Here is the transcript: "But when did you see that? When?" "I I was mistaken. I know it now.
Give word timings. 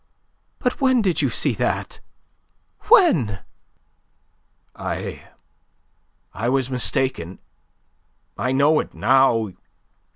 "But 0.57 0.81
when 0.81 1.03
did 1.03 1.21
you 1.21 1.29
see 1.29 1.53
that? 1.53 1.99
When?" 2.89 3.37
"I 4.75 5.25
I 6.33 6.49
was 6.49 6.71
mistaken. 6.71 7.37
I 8.35 8.51
know 8.51 8.79
it 8.79 8.95
now. 8.95 9.49